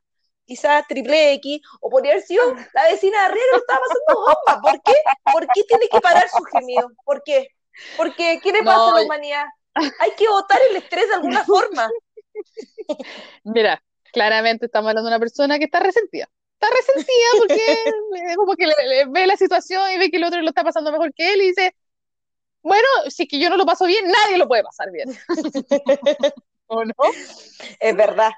quizás 0.51 0.85
triple 0.89 1.35
X, 1.35 1.61
o 1.81 1.89
podría 1.89 2.13
haber 2.13 2.25
sido 2.25 2.43
la 2.75 2.85
vecina 2.91 3.21
de 3.21 3.25
arriba 3.27 3.45
que 3.53 3.59
estaba 3.59 3.81
pasando 3.81 4.27
bomba. 4.27 4.61
¿Por 4.61 4.83
qué? 4.83 4.93
¿Por 5.33 5.47
qué 5.47 5.63
tiene 5.63 5.89
que 5.89 6.01
parar 6.01 6.29
su 6.29 6.43
gemido? 6.43 6.91
¿Por 7.05 7.23
qué? 7.23 7.55
Porque, 7.97 8.41
¿qué 8.43 8.51
le 8.51 8.65
pasa 8.65 8.91
a 8.91 8.95
la 8.97 9.03
humanidad? 9.03 9.45
Hay 10.01 10.11
que 10.17 10.29
botar 10.29 10.59
el 10.69 10.77
estrés 10.77 11.07
de 11.07 11.15
alguna 11.15 11.45
forma. 11.45 11.89
Mira, 13.45 13.81
claramente 14.13 14.67
estamos 14.67 14.89
hablando 14.89 15.09
de 15.09 15.15
una 15.15 15.21
persona 15.21 15.57
que 15.59 15.67
está 15.67 15.79
resentida. 15.79 16.29
Está 16.61 16.75
resentida 16.75 17.29
porque 17.39 18.35
como 18.37 18.57
que 18.57 18.67
ve 19.09 19.27
la 19.29 19.37
situación 19.37 19.93
y 19.93 19.99
ve 19.99 20.11
que 20.11 20.17
el 20.17 20.25
otro 20.25 20.43
lo 20.43 20.49
está 20.49 20.65
pasando 20.65 20.91
mejor 20.91 21.15
que 21.15 21.33
él 21.33 21.43
y 21.43 21.47
dice, 21.47 21.77
bueno, 22.61 22.89
si 23.09 23.23
es 23.23 23.29
que 23.29 23.39
yo 23.39 23.51
no 23.51 23.57
lo 23.57 23.65
paso 23.65 23.87
bien, 23.87 24.05
nadie 24.05 24.37
lo 24.37 24.49
puede 24.49 24.65
pasar 24.65 24.91
bien. 24.91 25.09
¿O 26.71 26.85
no? 26.85 26.95
Es 27.81 27.97
verdad. 27.97 28.31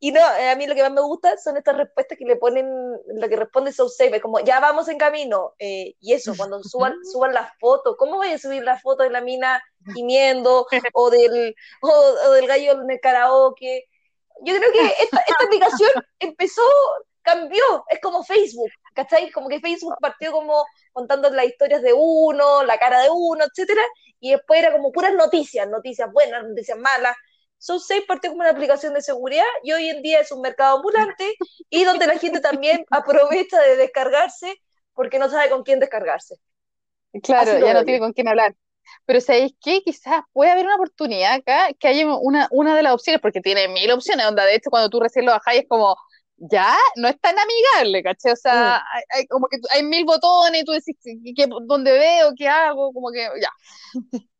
Y 0.00 0.10
no, 0.10 0.20
eh, 0.36 0.50
a 0.50 0.56
mí 0.56 0.66
lo 0.66 0.74
que 0.74 0.82
más 0.82 0.92
me 0.92 1.02
gusta 1.02 1.36
son 1.36 1.56
estas 1.56 1.76
respuestas 1.76 2.16
que 2.16 2.24
le 2.24 2.36
ponen, 2.36 2.66
lo 3.06 3.28
que 3.28 3.36
responde 3.36 3.72
SoSafe, 3.72 4.16
es 4.16 4.22
como, 4.22 4.40
ya 4.40 4.58
vamos 4.58 4.88
en 4.88 4.98
camino. 4.98 5.54
Eh, 5.58 5.94
y 6.00 6.14
eso, 6.14 6.34
cuando 6.36 6.62
suban, 6.62 6.94
suban 7.04 7.34
las 7.34 7.50
fotos, 7.58 7.96
¿cómo 7.98 8.16
voy 8.16 8.28
a 8.28 8.38
subir 8.38 8.62
la 8.62 8.78
foto 8.78 9.02
de 9.02 9.10
la 9.10 9.20
mina 9.20 9.62
gimiendo 9.94 10.66
o 10.94 11.10
del, 11.10 11.54
o, 11.82 12.30
del 12.32 12.46
gallo 12.46 12.72
en 12.72 12.90
el 12.90 13.00
karaoke? 13.00 13.84
Yo 14.42 14.56
creo 14.56 14.72
que 14.72 14.86
esta, 15.02 15.20
esta 15.20 15.44
aplicación 15.44 15.90
empezó, 16.18 16.62
cambió, 17.22 17.84
es 17.88 18.00
como 18.00 18.24
Facebook, 18.24 18.70
¿cachai? 18.94 19.30
Como 19.30 19.48
que 19.48 19.60
Facebook 19.60 19.94
partió 20.00 20.32
como 20.32 20.64
contando 20.92 21.28
las 21.30 21.46
historias 21.46 21.82
de 21.82 21.92
uno, 21.92 22.64
la 22.64 22.78
cara 22.78 23.02
de 23.02 23.10
uno, 23.10 23.44
etcétera, 23.44 23.82
y 24.20 24.30
después 24.30 24.60
era 24.60 24.72
como 24.72 24.90
puras 24.90 25.12
noticias, 25.12 25.68
noticias 25.68 26.10
buenas, 26.10 26.44
noticias 26.44 26.78
malas, 26.78 27.14
son 27.64 27.80
seis 27.80 28.02
partió 28.06 28.30
como 28.30 28.42
una 28.42 28.50
aplicación 28.50 28.92
de 28.92 29.00
seguridad 29.00 29.46
y 29.62 29.72
hoy 29.72 29.88
en 29.88 30.02
día 30.02 30.20
es 30.20 30.30
un 30.30 30.42
mercado 30.42 30.76
ambulante 30.76 31.34
y 31.70 31.84
donde 31.84 32.06
la 32.06 32.18
gente 32.18 32.40
también 32.40 32.84
aprovecha 32.90 33.58
de 33.58 33.78
descargarse 33.78 34.54
porque 34.92 35.18
no 35.18 35.30
sabe 35.30 35.48
con 35.48 35.62
quién 35.62 35.80
descargarse. 35.80 36.36
Claro, 37.22 37.58
ya 37.58 37.72
no 37.72 37.84
tiene 37.84 38.00
con 38.00 38.12
quién 38.12 38.28
hablar. 38.28 38.54
Pero 39.06 39.18
¿sabéis 39.22 39.54
qué? 39.62 39.80
Quizás 39.80 40.20
puede 40.34 40.50
haber 40.50 40.66
una 40.66 40.74
oportunidad 40.74 41.36
acá 41.36 41.68
que 41.78 41.88
haya 41.88 42.06
una, 42.06 42.48
una 42.50 42.76
de 42.76 42.82
las 42.82 42.92
opciones, 42.92 43.22
porque 43.22 43.40
tiene 43.40 43.66
mil 43.68 43.90
opciones, 43.92 44.26
donde 44.26 44.42
de 44.42 44.56
hecho 44.56 44.68
cuando 44.68 44.90
tú 44.90 45.00
recién 45.00 45.24
lo 45.24 45.32
bajáis 45.32 45.62
es 45.62 45.66
como, 45.66 45.96
ya 46.36 46.76
no 46.96 47.08
es 47.08 47.18
tan 47.18 47.34
amigable, 47.38 48.02
¿caché? 48.02 48.32
O 48.32 48.36
sea, 48.36 48.76
mm. 48.76 49.16
hay, 49.16 49.26
como 49.28 49.46
que 49.48 49.56
hay 49.70 49.82
mil 49.84 50.04
botones 50.04 50.60
y 50.60 50.64
tú 50.64 50.72
decís, 50.72 50.96
¿qué, 51.02 51.46
¿dónde 51.62 51.92
veo? 51.92 52.34
¿Qué 52.36 52.46
hago? 52.46 52.92
Como 52.92 53.10
que, 53.10 53.26
ya. 53.40 53.50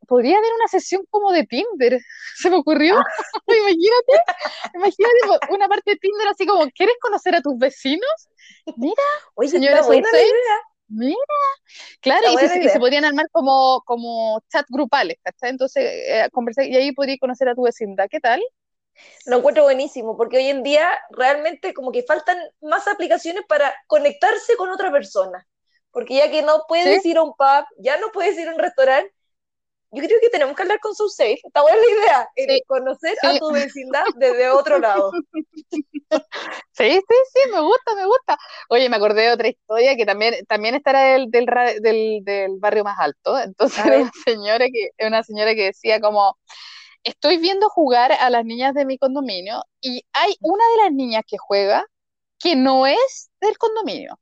Podría 0.07 0.39
haber 0.39 0.53
una 0.55 0.69
sesión 0.69 1.05
como 1.11 1.33
de 1.33 1.45
Tinder, 1.45 2.01
se 2.37 2.51
me 2.51 2.57
ocurrió. 2.57 2.95
imagínate, 3.47 4.13
imagínate 4.75 5.15
una 5.51 5.69
parte 5.69 5.93
de 5.93 5.97
Tinder 5.97 6.29
así 6.29 6.47
como, 6.47 6.69
¿quieres 6.71 6.97
conocer 7.01 7.35
a 7.35 7.41
tus 7.41 7.59
vecinos? 7.59 8.29
Mira, 8.77 9.03
Oye, 9.35 9.49
señora 9.49 9.83
Mira, 10.87 11.17
claro, 12.01 12.27
y 12.31 12.69
se, 12.69 12.79
podrían 12.79 13.07
armar 13.07 13.27
como, 13.33 13.83
como 13.87 14.41
chat 14.53 14.67
grupales, 14.69 15.17
¿cachai? 15.23 15.51
Entonces, 15.51 15.83
eh, 15.83 16.29
conversar, 16.31 16.67
y 16.67 16.77
ahí 16.77 16.93
podrías 16.93 17.19
conocer 17.19 17.49
a 17.49 17.55
tu 17.55 17.63
vecindad, 17.63 18.07
¿qué 18.11 18.21
tal? 18.21 18.43
Lo 19.27 19.39
encuentro 19.39 19.65
buenísimo, 19.65 20.17
porque 20.17 20.37
hoy 20.37 20.49
en 20.49 20.63
día 20.63 20.89
realmente 21.11 21.73
como 21.75 21.91
que 21.91 22.03
faltan 22.03 22.39
más 22.61 22.87
aplicaciones 22.87 23.45
para 23.49 23.75
conectarse 23.87 24.57
con 24.57 24.71
otra 24.71 24.93
persona. 24.93 25.47
Porque 25.91 26.17
ya 26.17 26.31
que 26.31 26.43
no 26.43 26.65
puedes 26.69 27.05
ir 27.07 27.19
a 27.19 27.23
un 27.23 27.35
pub, 27.35 27.67
ya 27.79 27.97
no 27.99 28.09
puedes 28.13 28.37
ir 28.39 28.49
a 28.49 28.53
un 28.53 28.59
restaurante, 28.59 29.13
yo 29.95 30.03
creo 30.03 30.21
que 30.21 30.31
tenemos 30.31 30.57
que 30.57 30.63
hablar 30.63 30.81
con 30.81 30.95
SoSafe. 30.95 31.41
Está 31.45 31.63
buena 31.63 31.79
la 31.79 31.91
idea, 31.91 32.29
eh, 32.37 32.63
conocer 32.67 33.17
a 33.23 33.39
tu 33.39 33.53
vecindad 33.53 34.05
desde 34.17 34.51
otro 34.51 34.79
lado. 34.79 35.11
Sí, 36.73 36.91
sí, 36.91 37.15
sí, 37.33 37.51
me 37.53 37.61
gusta, 37.61 37.95
me 37.95 38.05
gusta. 38.05 38.37
Oye, 38.69 38.89
me 38.89 38.97
acordé 38.97 39.23
de 39.23 39.33
otra 39.33 39.49
historia 39.49 39.97
que 39.97 40.05
también, 40.05 40.35
también 40.47 40.75
estará 40.75 41.03
del, 41.13 41.31
del, 41.31 41.47
del, 41.81 42.25
del 42.25 42.59
barrio 42.59 42.85
más 42.85 42.99
alto. 42.99 43.39
Entonces, 43.39 43.85
una 43.85 44.11
señora, 44.25 44.67
que, 44.67 45.07
una 45.07 45.23
señora 45.23 45.55
que 45.55 45.67
decía 45.67 46.01
como, 46.01 46.37
estoy 47.05 47.39
viendo 47.39 47.69
jugar 47.69 48.13
a 48.13 48.31
las 48.31 48.45
niñas 48.45 48.75
de 48.75 48.87
mi 48.87 48.99
condominio 48.99 49.65
y 49.81 50.05
hay 50.13 50.35
una 50.41 50.65
de 50.77 50.85
las 50.85 50.93
niñas 50.93 51.23
que 51.27 51.39
juega 51.39 51.85
que 52.39 52.57
no 52.57 52.87
es 52.87 53.31
del 53.41 53.57
condominio. 53.59 54.19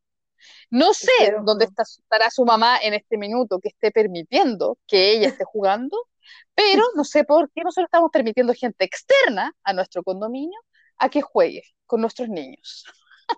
No 0.73 0.95
sé 0.95 1.37
dónde 1.45 1.67
está, 1.67 1.83
estará 1.83 2.31
su 2.31 2.45
mamá 2.47 2.79
en 2.81 2.95
este 2.95 3.19
minuto 3.19 3.59
que 3.61 3.69
esté 3.69 3.91
permitiendo 3.91 4.79
que 4.87 5.13
ella 5.13 5.29
esté 5.29 5.45
jugando, 5.45 6.09
pero 6.55 6.83
no 6.95 7.05
sé 7.05 7.25
por 7.25 7.51
qué 7.53 7.63
nosotros 7.63 7.89
estamos 7.89 8.11
permitiendo 8.11 8.55
gente 8.55 8.85
externa 8.85 9.53
a 9.63 9.73
nuestro 9.75 10.03
condominio 10.03 10.59
a 10.97 11.11
que 11.11 11.21
juegue 11.21 11.63
con 11.85 12.01
nuestros 12.01 12.31
niños. 12.31 12.87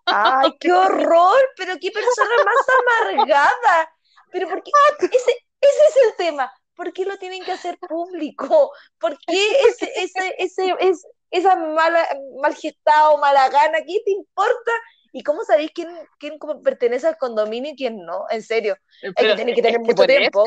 ¡Ay, 0.07 0.55
qué 0.61 0.73
horror! 0.73 1.37
Pero 1.57 1.75
qué 1.81 1.91
persona 1.91 2.37
más 2.45 3.17
amargada. 3.19 3.91
Pero 4.31 4.49
porque 4.49 4.71
ese, 5.01 5.33
ese 5.61 5.85
es 5.89 5.97
el 6.07 6.17
tema. 6.17 6.53
¿por 6.75 6.93
qué 6.93 7.05
lo 7.05 7.17
tienen 7.19 7.43
que 7.45 7.53
hacer 7.53 7.79
público? 7.79 8.73
¿Por 8.99 9.19
qué 9.27 9.51
ese, 9.69 9.93
ese, 9.97 10.35
ese, 10.39 10.75
es, 10.81 11.07
esa 11.31 11.57
mala, 11.57 12.07
mal 12.41 12.55
gestado, 12.55 13.19
mala 13.19 13.49
gana? 13.49 13.79
¿Qué 13.79 14.01
te 14.05 14.11
importa? 14.11 14.73
¿Y 15.17 15.23
cómo 15.23 15.45
sabéis 15.45 15.71
quién, 15.73 15.89
quién 16.19 16.39
pertenece 16.65 17.07
al 17.07 17.17
condominio 17.17 17.71
y 17.71 17.77
quién 17.77 18.05
no? 18.05 18.25
En 18.31 18.43
serio, 18.43 18.77
hay 19.01 19.29
que 19.29 19.35
tener, 19.37 19.55
que 19.55 19.63
tener 19.63 19.81
mucho 19.81 20.05
tiempo. 20.07 20.45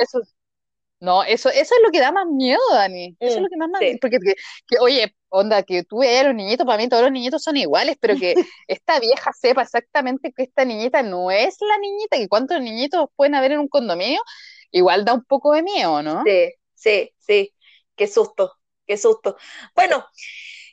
no, 1.00 1.24
eso, 1.24 1.48
eso 1.48 1.74
es 1.74 1.82
lo 1.86 1.90
que 1.90 2.02
da 2.02 2.12
más 2.12 2.28
miedo, 2.28 2.60
Dani. 2.74 3.16
Eso 3.18 3.38
es 3.38 3.42
lo 3.44 3.48
que 3.48 3.56
más, 3.56 3.70
sí. 3.80 3.98
Porque, 4.02 4.18
que, 4.20 4.78
oye, 4.82 5.16
onda, 5.30 5.64
que 5.64 5.86
tú 5.86 6.00
veas 6.00 6.20
a 6.20 6.28
los 6.28 6.36
niñitos, 6.36 6.66
para 6.66 6.78
mí 6.78 6.90
todos 6.90 7.04
los 7.04 7.14
niñitos 7.14 7.42
son 7.42 7.56
iguales, 7.56 7.96
pero 8.02 8.18
que 8.18 8.34
esta 8.68 9.00
vieja 9.00 9.32
sepa 9.32 9.62
exactamente 9.62 10.34
que 10.34 10.44
esta 10.44 10.66
niñita 10.66 11.02
no 11.02 11.32
es 11.32 11.56
la 11.62 11.78
niñita, 11.78 12.18
que 12.18 12.28
cuántos 12.28 12.60
niñitos 12.60 13.08
pueden 13.16 13.36
haber 13.36 13.54
en 13.54 13.60
un 13.60 13.70
condominio, 13.70 14.20
igual 14.72 15.06
da 15.06 15.14
un 15.14 15.24
poco 15.24 15.54
de 15.54 15.64
miedo, 15.64 16.04
¿no? 16.04 16.24
Sí, 16.26 16.52
sí, 16.76 17.14
sí. 17.20 17.54
Qué 17.96 18.06
susto, 18.06 18.52
qué 18.86 18.98
susto. 18.98 19.38
Bueno, 19.74 20.06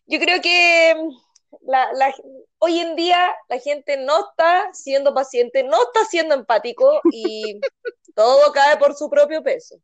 yo 0.06 0.18
creo 0.18 0.42
que 0.42 0.96
la, 1.62 2.14
hoy 2.58 2.80
en 2.80 2.96
día 2.96 3.34
la 3.48 3.58
gente 3.58 3.96
no 3.96 4.30
está 4.30 4.70
siendo 4.72 5.14
paciente, 5.14 5.62
no 5.62 5.82
está 5.82 6.04
siendo 6.04 6.34
empático 6.34 7.00
y 7.10 7.60
todo 8.14 8.52
cae 8.52 8.76
por 8.76 8.94
su 8.94 9.08
propio 9.08 9.42
peso. 9.42 9.76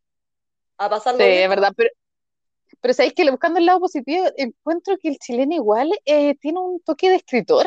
A 0.79 0.89
pasarlo 0.89 1.21
Sí, 1.21 1.31
es 1.31 1.49
verdad, 1.49 1.73
pero, 1.77 1.91
pero 2.81 2.95
sabéis 2.95 3.15
que 3.15 3.31
buscando 3.31 3.59
el 3.59 3.67
lado 3.67 3.81
positivo, 3.81 4.27
encuentro 4.37 4.97
que 4.99 5.09
el 5.09 5.19
chileno 5.19 5.55
igual 5.55 5.91
eh, 6.05 6.35
tiene 6.37 6.61
un 6.61 6.81
toque 6.81 7.11
de 7.11 7.17
escritor 7.17 7.67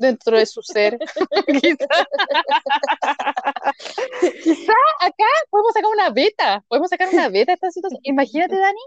dentro 0.00 0.38
de 0.38 0.46
su 0.46 0.62
ser. 0.62 0.98
Quizá 4.42 4.72
acá 5.00 5.24
podemos 5.50 5.72
sacar 5.72 5.90
una 5.92 6.10
beta, 6.10 6.64
podemos 6.68 6.88
sacar 6.88 7.08
una 7.12 7.28
beta 7.28 7.52
de 7.52 7.54
esta 7.54 7.70
situación. 7.70 8.00
Imagínate, 8.02 8.56
Dani, 8.56 8.80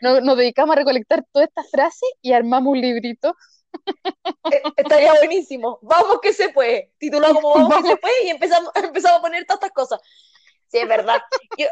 nos, 0.00 0.36
dedicamos 0.36 0.76
a 0.76 0.78
recolectar 0.78 1.24
todas 1.32 1.48
estas 1.48 1.68
frases 1.70 2.08
y 2.22 2.32
armamos 2.32 2.70
un 2.72 2.80
librito. 2.80 3.34
Eh, 4.50 4.62
estaría 4.76 5.12
buenísimo. 5.12 5.78
Vamos 5.82 6.20
que 6.22 6.32
se 6.32 6.48
puede. 6.48 6.90
Titulado 6.98 7.34
como 7.34 7.54
Vamos 7.68 7.82
que 7.82 7.88
se 7.90 7.96
puede 7.96 8.24
y 8.24 8.28
empezamos, 8.30 8.70
empezamos 8.76 9.18
a 9.18 9.22
poner 9.22 9.44
todas 9.44 9.62
estas 9.62 9.72
cosas. 9.72 10.00
Sí, 10.68 10.78
es 10.78 10.88
verdad. 10.88 11.20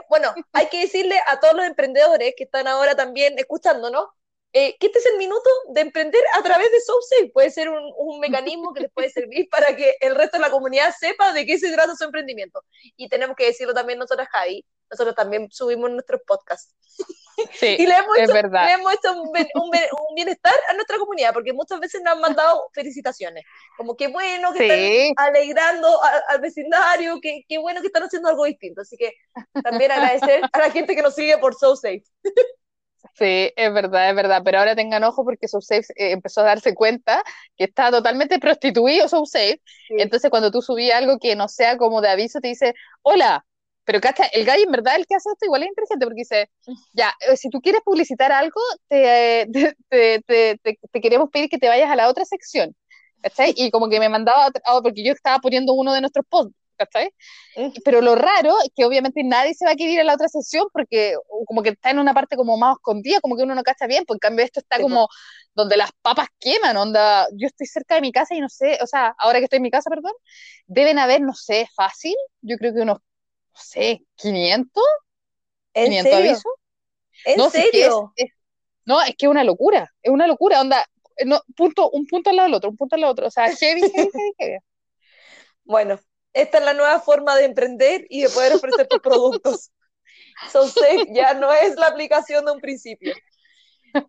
bueno, 0.08 0.34
hay 0.52 0.68
que 0.68 0.80
decirle 0.80 1.18
a 1.26 1.40
todos 1.40 1.54
los 1.54 1.66
emprendedores 1.66 2.34
que 2.36 2.44
están 2.44 2.66
ahora 2.66 2.94
también 2.94 3.38
escuchando, 3.38 3.90
¿no? 3.90 4.10
Eh, 4.52 4.76
que 4.78 4.86
este 4.86 4.98
es 4.98 5.06
el 5.06 5.18
minuto 5.18 5.48
de 5.68 5.82
emprender 5.82 6.22
a 6.34 6.42
través 6.42 6.70
de 6.72 6.80
SoulSafe. 6.80 7.30
Puede 7.32 7.50
ser 7.50 7.68
un, 7.68 7.92
un, 7.96 8.20
mecanismo 8.20 8.72
que 8.72 8.80
les 8.80 8.90
puede 8.90 9.10
servir 9.10 9.48
para 9.50 9.76
que 9.76 9.94
el 10.00 10.14
resto 10.14 10.38
de 10.38 10.42
la 10.42 10.50
comunidad 10.50 10.94
sepa 10.98 11.32
de 11.32 11.44
qué 11.44 11.58
se 11.58 11.72
trata 11.72 11.94
su 11.94 12.04
emprendimiento. 12.04 12.62
Y 12.96 13.08
tenemos 13.08 13.36
que 13.36 13.46
decirlo 13.46 13.74
también 13.74 13.98
nosotros, 13.98 14.26
Javi. 14.30 14.64
Nosotros 14.90 15.14
también 15.14 15.48
subimos 15.50 15.90
nuestros 15.90 16.20
podcasts. 16.26 16.74
Sí, 17.52 17.76
y 17.78 17.86
le 17.86 17.94
hemos 17.96 18.18
hecho, 18.18 18.32
Le 18.32 18.72
hemos 18.72 18.94
hecho 18.94 19.12
un, 19.12 19.28
un, 19.28 20.14
bienestar 20.14 20.54
a 20.68 20.74
nuestra 20.74 20.98
comunidad, 20.98 21.32
porque 21.32 21.52
muchas 21.52 21.80
veces 21.80 22.02
nos 22.02 22.14
han 22.14 22.20
mandado 22.20 22.68
felicitaciones. 22.72 23.44
Como 23.76 23.96
qué 23.96 24.08
bueno 24.08 24.52
que 24.52 25.12
están 25.12 25.26
alegrando 25.26 25.88
al, 26.28 26.40
vecindario, 26.40 27.18
qué, 27.20 27.44
qué 27.48 27.58
bueno 27.58 27.80
que 27.80 27.88
están 27.88 28.04
haciendo 28.04 28.28
algo 28.28 28.44
distinto. 28.44 28.82
Así 28.82 28.96
que 28.96 29.12
también 29.62 29.92
agradecer 29.92 30.42
a 30.52 30.58
la 30.58 30.70
gente 30.70 30.94
que 30.94 31.02
nos 31.02 31.14
sigue 31.14 31.36
por 31.38 31.54
SoulSafe. 31.54 32.04
Sí, 33.14 33.50
es 33.56 33.72
verdad, 33.72 34.10
es 34.10 34.16
verdad, 34.16 34.42
pero 34.44 34.58
ahora 34.58 34.76
tengan 34.76 35.02
ojo 35.04 35.24
porque 35.24 35.48
SoSafe 35.48 35.86
eh, 35.96 36.12
empezó 36.12 36.42
a 36.42 36.44
darse 36.44 36.74
cuenta 36.74 37.22
que 37.56 37.64
está 37.64 37.90
totalmente 37.90 38.38
prostituido 38.38 39.08
SoSafe, 39.08 39.62
entonces 39.88 40.30
cuando 40.30 40.50
tú 40.50 40.60
subís 40.60 40.92
algo 40.92 41.18
que 41.18 41.34
no 41.34 41.48
sea 41.48 41.78
como 41.78 42.02
de 42.02 42.10
aviso, 42.10 42.40
te 42.40 42.48
dice, 42.48 42.74
hola, 43.00 43.46
pero 43.86 44.00
cacha, 44.00 44.26
el 44.26 44.44
gallo 44.44 44.64
en 44.64 44.72
verdad 44.72 44.96
el 44.96 45.06
que 45.06 45.14
hace 45.14 45.30
esto 45.30 45.46
igual 45.46 45.62
es 45.62 45.68
inteligente 45.68 46.04
porque 46.04 46.22
dice, 46.22 46.50
ya, 46.92 47.14
eh, 47.20 47.36
si 47.36 47.48
tú 47.50 47.60
quieres 47.60 47.80
publicitar 47.84 48.32
algo, 48.32 48.60
te, 48.88 49.46
te, 49.88 50.22
te, 50.26 50.58
te, 50.64 51.00
queremos 51.00 51.30
pedir 51.30 51.48
que 51.48 51.58
te 51.58 51.68
vayas 51.68 51.88
a 51.88 51.96
la 51.96 52.08
otra 52.08 52.24
sección, 52.24 52.74
¿cachai? 53.22 53.54
Y 53.56 53.70
como 53.70 53.88
que 53.88 54.00
me 54.00 54.08
mandaba, 54.08 54.50
porque 54.82 55.04
yo 55.04 55.12
estaba 55.12 55.38
poniendo 55.38 55.72
uno 55.72 55.94
de 55.94 56.00
nuestros 56.00 56.26
posts, 56.28 56.52
¿cachai? 56.76 57.10
Pero 57.84 58.00
lo 58.00 58.16
raro 58.16 58.56
es 58.64 58.70
que 58.74 58.84
obviamente 58.84 59.22
nadie 59.22 59.54
se 59.54 59.64
va 59.64 59.70
a 59.70 59.76
querer 59.76 59.94
ir 59.94 60.00
a 60.00 60.04
la 60.04 60.14
otra 60.14 60.28
sesión 60.28 60.66
porque 60.72 61.14
como 61.46 61.62
que 61.62 61.70
está 61.70 61.90
en 61.90 62.00
una 62.00 62.12
parte 62.12 62.36
como 62.36 62.56
más 62.56 62.76
escondida, 62.76 63.20
como 63.20 63.36
que 63.36 63.44
uno 63.44 63.54
no 63.54 63.62
cacha 63.62 63.86
bien, 63.86 64.04
pues 64.04 64.16
en 64.16 64.20
cambio 64.20 64.44
esto 64.44 64.58
está 64.58 64.80
como 64.80 65.08
donde 65.54 65.76
las 65.76 65.90
papas 66.02 66.26
queman, 66.40 66.76
onda, 66.76 67.28
yo 67.36 67.46
estoy 67.46 67.68
cerca 67.68 67.94
de 67.94 68.00
mi 68.00 68.10
casa 68.10 68.34
y 68.34 68.40
no 68.40 68.48
sé, 68.48 68.78
o 68.82 68.86
sea, 68.86 69.14
ahora 69.16 69.38
que 69.38 69.44
estoy 69.44 69.58
en 69.58 69.62
mi 69.62 69.70
casa, 69.70 69.88
perdón, 69.90 70.12
deben 70.66 70.98
haber, 70.98 71.20
no 71.20 71.34
sé, 71.34 71.68
fácil, 71.74 72.16
yo 72.42 72.56
creo 72.58 72.74
que 72.74 72.80
unos, 72.80 72.98
no 73.56 73.62
sé, 73.62 74.02
500, 74.16 74.84
¿En 75.72 75.84
500 75.86 76.12
serio? 76.12 76.30
avisos. 76.30 76.52
¿En 77.24 77.36
no, 77.38 77.50
serio? 77.50 78.12
Es 78.16 78.30
no, 78.84 79.02
es 79.02 79.16
que 79.16 79.26
es 79.26 79.30
una 79.30 79.44
locura, 79.44 79.92
es 80.02 80.12
una 80.12 80.26
locura, 80.26 80.60
onda, 80.60 80.86
no, 81.24 81.40
punto, 81.56 81.90
un 81.90 82.06
punto 82.06 82.30
al 82.30 82.36
lado 82.36 82.46
del 82.46 82.54
otro, 82.54 82.70
un 82.70 82.76
punto 82.76 82.94
al 82.94 83.00
lado 83.00 83.14
del 83.14 83.24
otro, 83.24 83.28
o 83.28 83.30
sea, 83.30 83.54
heavy, 83.54 83.80
heavy, 83.80 84.10
heavy. 84.38 84.58
Bueno, 85.64 85.98
esta 86.32 86.58
es 86.58 86.64
la 86.64 86.74
nueva 86.74 87.00
forma 87.00 87.34
de 87.34 87.44
emprender 87.44 88.06
y 88.08 88.22
de 88.22 88.28
poder 88.28 88.52
ofrecer 88.52 88.86
tus 88.86 89.00
productos. 89.00 89.72
SoSafe 90.52 91.08
ya 91.12 91.34
no 91.34 91.52
es 91.52 91.74
la 91.74 91.88
aplicación 91.88 92.44
de 92.44 92.52
un 92.52 92.60
principio. 92.60 93.14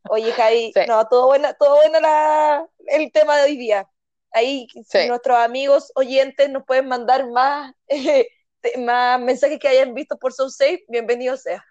Oye, 0.10 0.32
Javi, 0.34 0.72
no, 0.88 1.08
todo 1.08 1.26
bueno, 1.26 1.50
todo 1.58 1.78
bueno 1.78 2.00
la, 2.00 2.68
el 2.86 3.12
tema 3.12 3.38
de 3.38 3.44
hoy 3.46 3.58
día. 3.58 3.90
Ahí 4.32 4.68
si 4.88 5.08
nuestros 5.08 5.38
amigos 5.38 5.92
oyentes 5.96 6.48
nos 6.52 6.64
pueden 6.64 6.88
mandar 6.88 7.28
más, 7.32 7.74
más 8.78 9.20
mensajes 9.20 9.60
que 9.60 9.68
hayan 9.68 9.94
visto 9.94 10.18
por 10.18 10.34
SoSafe, 10.34 10.84
bienvenido 10.88 11.38
sea. 11.38 11.64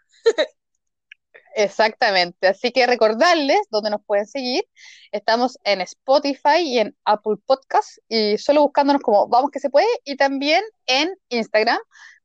Exactamente, 1.55 2.49
así 2.49 2.71
que 2.71 2.87
recordarles 2.87 3.59
dónde 3.71 3.89
nos 3.91 4.05
pueden 4.05 4.27
seguir. 4.27 4.65
Estamos 5.11 5.59
en 5.65 5.81
Spotify 5.81 6.59
y 6.61 6.79
en 6.81 6.97
Apple 7.05 7.37
Podcast 7.47 7.99
y 8.09 8.37
solo 8.37 8.63
buscándonos 8.63 9.01
como 9.01 9.27
Vamos 9.29 9.51
que 9.51 9.61
se 9.61 9.71
puede 9.71 9.87
y 10.05 10.17
también 10.17 10.63
en 10.87 11.15
Instagram 11.31 11.79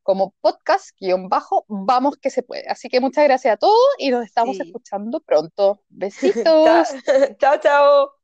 como 0.03 0.33
podcast-vamos 0.41 2.17
que 2.17 2.29
se 2.29 2.43
puede. 2.43 2.67
Así 2.67 2.89
que 2.89 2.99
muchas 2.99 3.23
gracias 3.23 3.53
a 3.53 3.57
todos 3.57 3.79
y 3.97 4.09
nos 4.09 4.25
estamos 4.25 4.59
escuchando 4.59 5.19
pronto. 5.21 5.81
Besitos. 5.89 6.89
chao, 7.39 7.57
chao. 7.61 8.20